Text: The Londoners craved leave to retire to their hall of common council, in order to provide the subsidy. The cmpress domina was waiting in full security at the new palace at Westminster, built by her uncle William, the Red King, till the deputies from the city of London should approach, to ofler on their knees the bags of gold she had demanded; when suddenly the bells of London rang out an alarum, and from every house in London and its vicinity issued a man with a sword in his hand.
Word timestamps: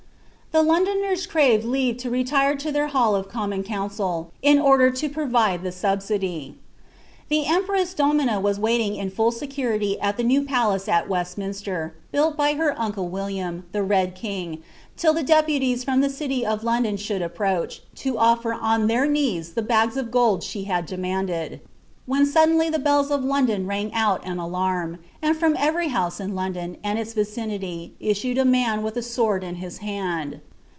The 0.53 0.61
Londoners 0.63 1.27
craved 1.27 1.63
leave 1.63 1.95
to 1.99 2.09
retire 2.09 2.57
to 2.57 2.73
their 2.73 2.87
hall 2.87 3.15
of 3.15 3.29
common 3.29 3.63
council, 3.63 4.31
in 4.41 4.59
order 4.59 4.91
to 4.91 5.07
provide 5.09 5.63
the 5.63 5.71
subsidy. 5.71 6.55
The 7.29 7.45
cmpress 7.45 7.95
domina 7.95 8.37
was 8.41 8.59
waiting 8.59 8.97
in 8.97 9.11
full 9.11 9.31
security 9.31 9.97
at 10.01 10.17
the 10.17 10.23
new 10.25 10.43
palace 10.43 10.89
at 10.89 11.07
Westminster, 11.07 11.93
built 12.11 12.35
by 12.35 12.55
her 12.55 12.77
uncle 12.77 13.07
William, 13.07 13.63
the 13.71 13.81
Red 13.81 14.13
King, 14.13 14.61
till 14.97 15.13
the 15.13 15.23
deputies 15.23 15.85
from 15.85 16.01
the 16.01 16.09
city 16.09 16.45
of 16.45 16.65
London 16.65 16.97
should 16.97 17.21
approach, 17.21 17.83
to 18.03 18.15
ofler 18.15 18.53
on 18.61 18.87
their 18.87 19.07
knees 19.07 19.53
the 19.53 19.61
bags 19.61 19.95
of 19.95 20.11
gold 20.11 20.43
she 20.43 20.65
had 20.65 20.85
demanded; 20.85 21.61
when 22.07 22.25
suddenly 22.25 22.67
the 22.69 22.79
bells 22.79 23.11
of 23.11 23.23
London 23.23 23.65
rang 23.67 23.93
out 23.93 24.25
an 24.25 24.39
alarum, 24.39 24.97
and 25.21 25.37
from 25.37 25.55
every 25.57 25.89
house 25.89 26.19
in 26.19 26.33
London 26.33 26.75
and 26.83 26.97
its 26.97 27.13
vicinity 27.13 27.93
issued 28.01 28.39
a 28.39 28.43
man 28.43 28.81
with 28.81 28.97
a 28.97 29.03
sword 29.03 29.43
in 29.43 29.55
his 29.57 29.77
hand. 29.77 30.41